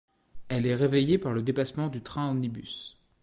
Elle 0.49 0.65
est 0.65 0.73
réveillée 0.73 1.19
par 1.19 1.31
le 1.31 1.43
dépassement 1.43 1.85
du 1.87 2.01
train 2.01 2.27
omnibus. 2.31 2.97